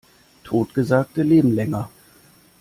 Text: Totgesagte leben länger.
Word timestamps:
Totgesagte 0.43 1.21
leben 1.21 1.51
länger. 1.53 1.87